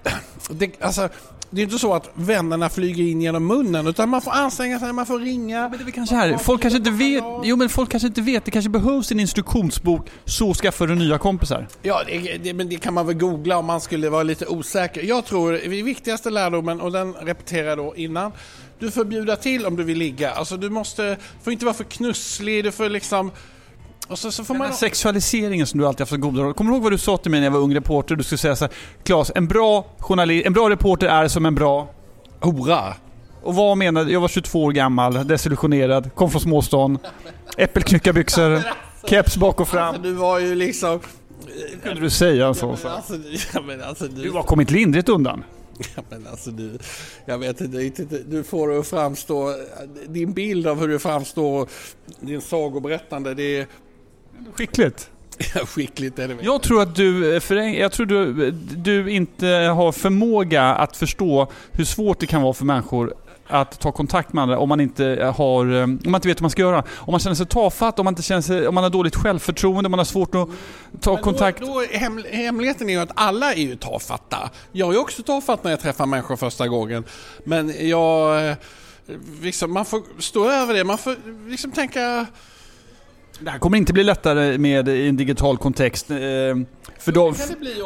[0.50, 1.08] Det, alltså,
[1.50, 4.92] det är inte så att vännerna flyger in genom munnen utan man får anstränga sig,
[4.92, 5.68] man får ringa.
[5.68, 8.44] Men det är kanske här, folk kanske inte vet, jo men folk kanske inte vet,
[8.44, 11.68] det kanske behövs en instruktionsbok, så skaffar du nya kompisar.
[11.82, 15.02] Ja, det, det, men det kan man väl googla om man skulle vara lite osäker.
[15.02, 18.32] Jag tror, det viktigaste lärdomen, och den repeterar jag då innan,
[18.80, 20.30] du får bjuda till om du vill ligga.
[20.30, 23.30] Alltså du måste, får inte vara för knusslig, du får liksom
[24.10, 26.76] och så, så får Den här sexualiseringen som du alltid haft så goda Kommer du
[26.76, 28.16] ihåg vad du sa till mig när jag var ung reporter?
[28.16, 31.54] Du skulle säga så här, Claes, en bra journalist, en bra reporter är som en
[31.54, 31.88] bra...
[32.40, 32.94] Hora.
[33.42, 36.98] Och vad menade Jag var 22 år gammal, desillusionerad, kom från småstan.
[37.56, 38.62] Äppelknyckarbyxor,
[39.06, 39.88] keps bak och fram.
[39.88, 41.00] Alltså, du var ju liksom...
[41.82, 42.66] kunde du säga så?
[42.66, 43.14] Men alltså,
[43.54, 45.44] ja, alltså, du, Du har kommit lindrigt undan.
[45.96, 46.78] Ja, men alltså du,
[47.24, 49.54] jag vet inte, du får det att framstå,
[50.08, 51.68] din bild av hur du framstår,
[52.20, 53.66] din sagoberättande, det är
[54.54, 55.10] Skickligt.
[55.66, 56.18] skickligt.
[56.18, 56.44] Är det väl.
[56.44, 61.84] Jag tror att du, eh, jag tror du, du inte har förmåga att förstå hur
[61.84, 63.14] svårt det kan vara för människor
[63.50, 66.42] att ta kontakt med andra om man inte har, eh, om man inte vet vad
[66.42, 66.84] man ska göra.
[66.96, 69.86] Om man känner sig tafatt, om man inte känner sig, om man har dåligt självförtroende,
[69.86, 70.48] om man har svårt att
[71.00, 71.60] ta Men kontakt.
[71.60, 74.50] Då, då, hem, hemligheten är ju att alla är ju tafatta.
[74.72, 77.04] Jag är också tafatt när jag träffar människor första gången.
[77.44, 78.48] Men jag...
[78.50, 78.56] eh,
[79.42, 80.84] Liksom, man får stå över det.
[80.84, 81.16] Man får
[81.48, 82.26] liksom tänka...
[83.40, 86.10] Det här kommer inte bli lättare med i en digital kontext.
[86.10, 86.16] eh,
[86.98, 87.34] För, de,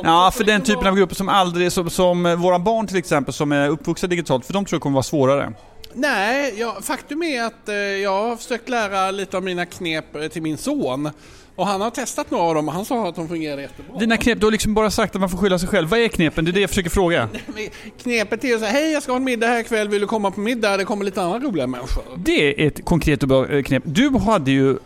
[0.04, 3.34] ja, för den typen av grupper som aldrig, som, som eh, våra barn till exempel,
[3.34, 5.52] som är uppvuxna digitalt, för de tror jag kommer vara svårare.
[5.94, 10.28] Nej, ja, faktum är att eh, jag har försökt lära lite av mina knep eh,
[10.28, 11.10] till min son.
[11.56, 13.98] Och han har testat några av dem och han sa att de fungerar jättebra.
[13.98, 15.88] Dina knep, du har liksom bara sagt att man får skylla sig själv.
[15.88, 16.44] Vad är knepen?
[16.44, 17.28] Det är det jag försöker fråga.
[18.02, 20.30] Knepet är så här, hej jag ska ha en middag här ikväll, vill du komma
[20.30, 20.76] på middag?
[20.76, 22.02] Det kommer lite andra roliga människor.
[22.16, 23.82] Det är ett konkret och bra knep.
[23.86, 24.76] Du hade ju,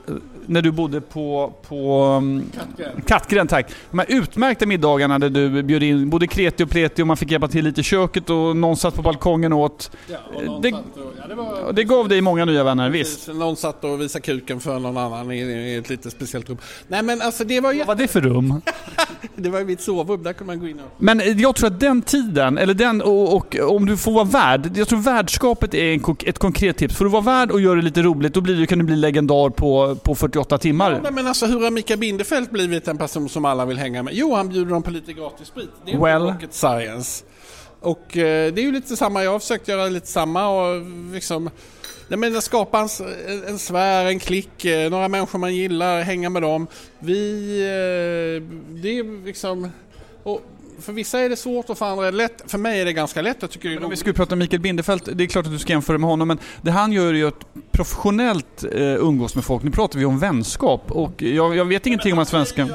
[0.48, 2.44] när du bodde på, på um,
[3.06, 3.70] Kattgränd, tack.
[3.90, 7.30] De här utmärkta middagarna där du bjöd in både kreti och pleti och man fick
[7.30, 9.90] hjälpa till lite i köket och någon satt på balkongen och åt.
[10.06, 10.84] Ja, och någon Det- satt
[11.22, 11.64] ja, det var...
[11.66, 13.28] Och det gav dig många nya vänner, visst.
[13.28, 16.58] Någon satt och visade kuken för någon annan i, i ett lite speciellt rum.
[16.88, 18.62] Nej men alltså det var ju Vad var det för rum?
[19.36, 21.02] det var ju mitt sovrum, där kunde man gå in och...
[21.02, 24.24] Men eh, jag tror att den tiden, eller den och, och om du får vara
[24.24, 24.70] värd.
[24.76, 26.96] Jag tror värdskapet är en, ett konkret tips.
[26.96, 28.96] Får du vara värd och göra det lite roligt, då blir du, kan du bli
[28.96, 31.00] legendar på, på 48 timmar.
[31.02, 34.14] Nej, men alltså hur har Mikael Bindefeld blivit en person som alla vill hänga med?
[34.14, 35.70] Jo, han bjuder dem på lite gratis sprit.
[35.86, 36.22] Det är Well.
[36.22, 37.24] rocket science.
[37.80, 41.50] Och eh, det är ju lite samma, jag har försökt göra lite samma och liksom
[42.08, 42.88] Nej, men skapa en,
[43.48, 46.66] en sfär, en klick, eh, några människor man gillar, hänga med dem.
[46.98, 48.42] Vi, eh,
[48.82, 49.70] det är liksom...
[50.22, 50.42] Och
[50.80, 52.42] för vissa är det svårt och för andra är det lätt.
[52.46, 53.36] För mig är det ganska lätt.
[53.40, 55.52] Jag tycker det är om vi skulle prata om Mikael Bindefeld, det är klart att
[55.52, 59.34] du ska jämföra med honom, men det han gör är ju att professionellt eh, umgås
[59.34, 59.62] med folk.
[59.62, 62.68] Nu pratar vi om vänskap och jag, jag vet ingenting om att svenska...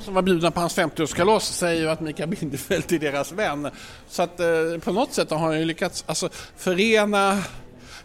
[0.00, 3.70] Som var bjudna på hans 50-årskalas säger ju att Mikael Bindefeld är deras vän.
[4.08, 4.46] Så att eh,
[4.84, 7.42] på något sätt har han ju lyckats alltså, förena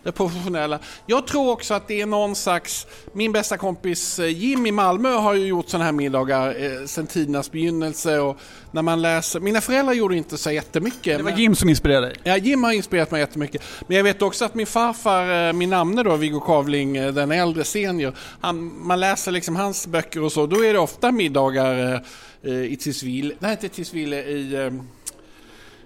[0.04, 0.80] det professionella.
[1.06, 2.88] Jag tror också att det är någon slags...
[3.14, 7.08] Min bästa kompis eh, Jim i Malmö har ju gjort sådana här middagar eh, sedan
[7.08, 8.20] tidernas begynnelse.
[8.20, 8.38] Och
[8.72, 11.18] när man läser, mina föräldrar gjorde inte så jättemycket.
[11.18, 12.16] Det var men- Jim som inspirerade dig.
[12.24, 13.62] Ja, Jim har inspirerat mig jättemycket.
[13.88, 17.32] Men jag vet också att min farfar, eh, min namne då, Viggo Kavling, eh, den
[17.32, 22.04] äldre senior, han, man läser liksom hans böcker och så, då är det ofta middagar
[22.44, 24.74] eh, i Tisville, nej inte Tisville, i, eh,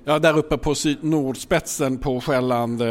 [0.06, 2.82] ja där uppe på nordspetsen på Själland.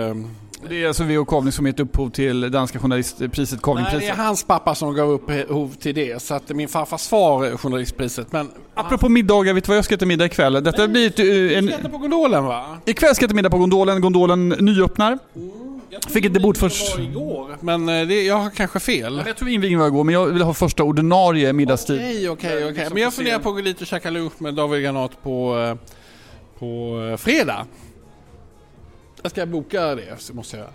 [0.68, 1.24] Det är alltså V.O.
[1.24, 4.10] Kavling som gett upphov till danska journalistpriset, Nej, det Kavlingpriset.
[4.10, 8.32] är hans pappa som gav upphov till det, så att min farfars far journalistpriset.
[8.32, 10.52] Men Apropå middagar, vet du vad jag ska äta middag ikväll?
[10.52, 11.66] Detta blir ett, eh, du en...
[11.66, 12.78] ska äta på gondolen va?
[12.84, 14.00] Ikväll ska jag äta middag på Gondolen.
[14.00, 15.18] Gondolen nyöppnar.
[15.90, 16.96] Jag Fick ett debut först.
[16.96, 19.22] Det var igår, men eh, det, jag har kanske fel.
[19.26, 21.96] Jag tror invigningen var igår, men jag vill ha första ordinarie middagstid.
[21.96, 22.88] Okej, okej, okej.
[22.92, 25.88] Men jag funderar på att gå dit och käka lunch med David Granat på, eh,
[26.58, 27.66] på fredag.
[29.22, 30.68] Jag ska boka det, så måste jag.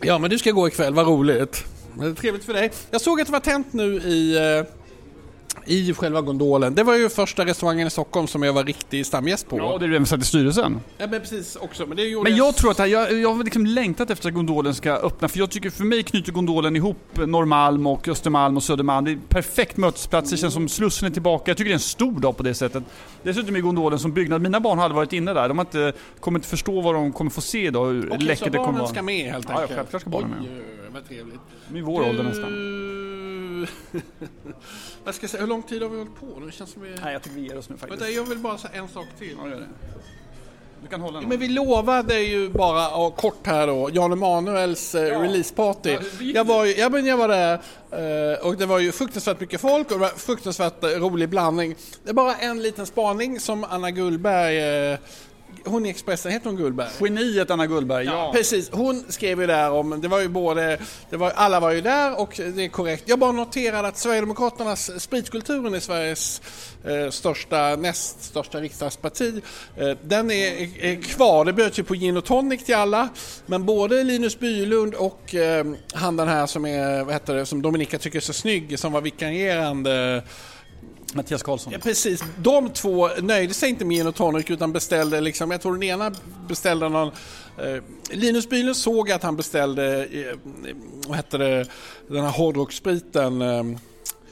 [0.00, 1.64] Ja, men du ska gå ikväll, vad roligt.
[1.98, 2.72] Det är trevligt för dig.
[2.90, 4.66] Jag såg att det var tänt nu i, eh,
[5.66, 6.74] i själva gondolen.
[6.74, 9.58] Det var ju första restaurangen i Stockholm som jag var riktig stamgäst på.
[9.58, 10.80] Ja, det är du även satt i styrelsen.
[10.98, 11.86] Ja, men precis också.
[11.86, 14.34] Men det gjorde Men jag tror att här, jag, jag har liksom längtat efter att
[14.34, 18.62] Gondolen ska öppna, för jag tycker för mig knyter Gondolen ihop Norrmalm och Östermalm och
[18.62, 19.04] Södermalm.
[19.04, 21.50] Det är perfekt mötesplats, det känns som Slussen är tillbaka.
[21.50, 22.82] Jag tycker det är en stor dag på det sättet.
[23.22, 25.48] Dessutom är Gondolen som byggnad, mina barn har aldrig varit inne där.
[25.48, 28.38] De har inte, kommer inte förstå vad de kommer få se idag, hur Okej, läckert
[28.38, 28.88] så det kommer barnen vara.
[28.90, 29.76] ska med helt Ja, ja, enkelt?
[29.78, 30.38] självklart ska barnen med.
[30.40, 31.40] Oj, vad trevligt.
[31.68, 32.50] De är i vår ålder nästan.
[35.04, 36.46] Vad ska jag säga, hur lång tid har vi hållit på nu?
[36.46, 36.94] Det känns som vi...
[37.02, 38.02] Nej, jag tycker vi ger oss nu faktiskt.
[38.02, 39.36] Vänta, jag vill bara säga en sak till.
[39.42, 39.66] Ja, gör det.
[40.82, 41.28] Du kan hålla den.
[41.28, 45.90] Men vi lovade ju bara, ja, kort här då, Jan Emanuels eh, releaseparty.
[45.90, 47.52] Ja, hur gick jag, var ju, ja, men jag var där
[48.32, 51.74] eh, och det var ju fruktansvärt mycket folk och det var fruktansvärt eh, rolig blandning.
[52.02, 54.58] Det är bara en liten spaning som Anna Gullberg,
[54.92, 54.98] eh,
[55.64, 56.88] hon i Expressen, heter hon Gullberg?
[57.00, 58.30] Geniet Anna Gullberg, ja.
[58.34, 60.78] Precis, hon skrev ju där om, det var ju både,
[61.10, 63.02] det var, alla var ju där och det är korrekt.
[63.06, 66.42] Jag bara noterade att Sverigedemokraternas spritkulturen är Sveriges
[66.84, 69.42] eh, största, näst största riksdagsparti.
[69.76, 73.08] Eh, den är, är kvar, det bjöds ju på gin och tonic till alla.
[73.46, 77.62] Men både Linus Bylund och eh, han den här som är, vad heter det, som
[77.62, 80.22] Dominika tycker är så snygg, som var vikarierande
[81.14, 81.72] Mattias Karlsson.
[81.72, 82.24] Ja, precis.
[82.38, 85.82] De två nöjde sig inte med gin och tonic utan beställde, liksom, jag tror den
[85.82, 86.12] ena
[86.48, 87.08] beställde någon...
[87.58, 90.36] Eh, Linus Bylund såg att han beställde, eh, eh
[91.06, 91.66] vad hette det,
[92.08, 93.42] den här hårdrocksspriten.
[93.42, 93.64] Eh,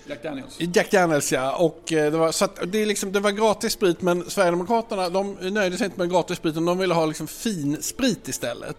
[0.07, 0.57] Jack Daniels.
[0.59, 3.73] Jack Daniels ja, och eh, det var, så att det, är liksom, det var gratis
[3.73, 7.83] sprit men Sverigedemokraterna de nöjde sig inte med gratis spriten, de ville ha liksom fin
[7.83, 8.77] sprit istället.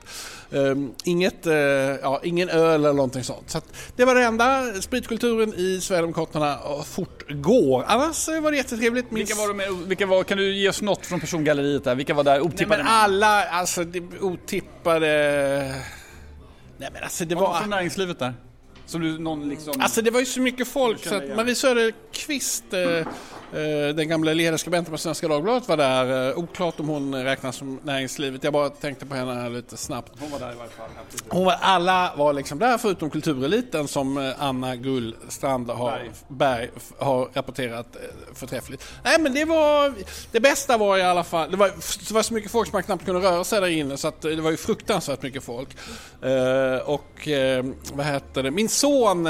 [0.50, 3.50] Um, inget, uh, ja, ingen öl eller någonting sånt.
[3.50, 3.62] Så
[3.96, 7.84] det var det enda, spritkulturen i Sverigedemokraterna fortgår.
[7.88, 9.12] Annars var det jättetrevligt.
[9.12, 9.30] Minns...
[9.30, 11.96] Vilka var de med, vilka var, kan du ge oss något från persongalleriet där?
[11.96, 12.84] Vilka var där otippade?
[12.84, 13.86] Nej, men alla, alltså
[14.22, 15.08] otippade...
[16.78, 17.42] Nej men alltså det var...
[17.42, 18.34] Var från näringslivet där?
[18.86, 19.74] Som du, någon liksom...
[19.80, 23.08] Alltså det var ju så mycket folk så att Marie Söderqvist, eh,
[23.96, 26.30] den gamla ledarskribenten på Svenska Dagbladet var där.
[26.30, 28.44] Eh, oklart om hon räknas som näringslivet.
[28.44, 30.12] Jag bara tänkte på henne här lite snabbt.
[30.20, 30.90] Hon var där i varje fall.
[31.30, 36.12] Hon var, alla var liksom där förutom kultureliten som eh, Anna Gullstrand har, Berg.
[36.28, 37.98] Berg har rapporterat
[38.34, 38.86] förträffligt.
[39.04, 39.94] Nej men det var,
[40.32, 41.68] det bästa var i alla fall, det var,
[42.08, 44.22] det var så mycket folk som man knappt kunde röra sig där inne så att
[44.22, 45.70] det var ju fruktansvärt mycket folk.
[46.86, 47.28] Och
[47.94, 49.24] vad heter det, min son,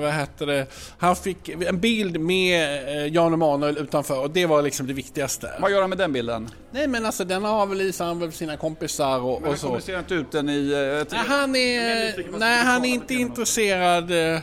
[0.00, 0.66] vad heter det,
[0.98, 5.50] han fick en bild med Jan Emanuel Emanuel utanför och det var liksom det viktigaste.
[5.60, 6.50] Vad gör han med den bilden?
[6.70, 9.66] Nej men alltså den har väl han väl sina kompisar och, men och så.
[9.66, 10.72] Men kommunicerar inte ut den i...
[11.02, 14.10] Ett, nej han är, nej, han är inte intresserad.
[14.10, 14.40] Eh,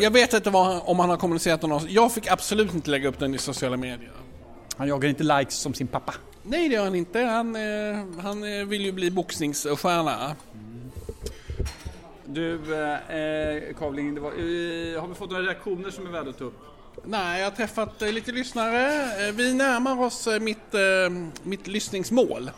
[0.00, 3.18] jag vet inte vad, om han har kommunicerat den Jag fick absolut inte lägga upp
[3.18, 4.10] den i sociala medier.
[4.76, 6.14] Han jagar inte likes som sin pappa?
[6.42, 7.20] Nej det gör han inte.
[7.20, 10.36] Han, eh, han eh, vill ju bli boxningsstjärna.
[12.24, 16.44] Du, eh, Kavling, var, eh, har vi fått några reaktioner som är värda att ta
[16.44, 16.58] upp?
[17.04, 19.04] Nej, jag har träffat eh, lite lyssnare.
[19.26, 20.74] Eh, vi närmar oss eh, mitt,
[21.42, 22.50] mitt lyssningsmål.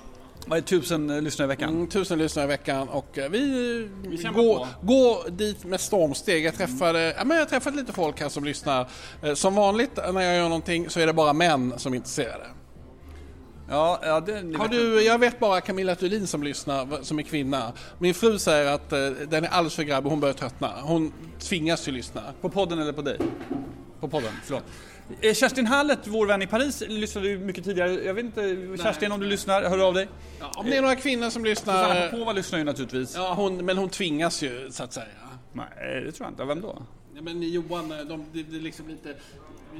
[0.46, 1.68] Vad är tusen lyssnare i veckan?
[1.68, 6.44] Mm, tusen lyssnare i veckan och vi, vi går, går dit med stormsteg.
[6.44, 7.14] Jag träffade, mm.
[7.18, 8.88] ja, men jag träffat lite folk här som lyssnar.
[9.34, 12.46] Som vanligt när jag gör någonting så är det bara män som är intresserade.
[13.68, 17.72] Ja, ja det, Har du, jag vet bara Camilla Thulin som lyssnar, som är kvinna.
[17.98, 18.90] Min fru säger att
[19.30, 20.72] den är alldeles för grabbig, hon börjar tröttna.
[20.82, 22.22] Hon tvingas ju lyssna.
[22.40, 23.18] På podden eller på dig?
[24.02, 24.32] På podden.
[24.44, 24.64] Förlåt.
[25.20, 27.92] Eh, Kerstin Hallet, vår vän i Paris, lyssnade ju mycket tidigare.
[27.92, 30.08] Jag vet inte, Kerstin om du lyssnar, hör av dig.
[30.40, 31.88] Ja, om det är några kvinnor som lyssnar...
[31.88, 33.14] Susanna Popova lyssnar ju naturligtvis.
[33.16, 35.06] Ja, hon, men hon tvingas ju så att säga.
[35.52, 36.44] Nej, det tror jag inte.
[36.44, 36.82] Vem då?
[37.14, 39.14] Ja, men Johan, de, det, det liksom lite...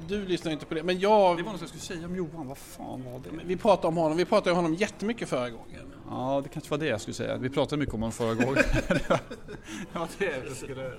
[0.09, 1.37] Du lyssnar inte på det, men jag...
[1.37, 3.33] Det var något jag skulle säga om Johan, vad fan var det?
[3.33, 5.93] Men vi pratade om honom, vi pratade om honom jättemycket förra gången.
[6.11, 7.37] Ja, det kanske var det jag skulle säga.
[7.37, 8.63] Vi pratade mycket om honom förra gången.
[9.93, 10.93] ja, det skulle